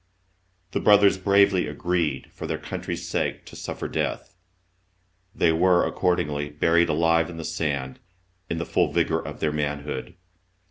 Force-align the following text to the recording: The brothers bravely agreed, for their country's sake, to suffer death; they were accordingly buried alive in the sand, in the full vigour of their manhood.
The 0.71 0.79
brothers 0.79 1.19
bravely 1.19 1.67
agreed, 1.67 2.31
for 2.31 2.47
their 2.47 2.57
country's 2.57 3.07
sake, 3.07 3.45
to 3.45 3.55
suffer 3.55 3.87
death; 3.87 4.33
they 5.35 5.51
were 5.51 5.85
accordingly 5.85 6.49
buried 6.49 6.89
alive 6.89 7.29
in 7.29 7.37
the 7.37 7.45
sand, 7.45 7.99
in 8.49 8.57
the 8.57 8.65
full 8.65 8.91
vigour 8.91 9.19
of 9.23 9.41
their 9.41 9.51
manhood. 9.53 10.15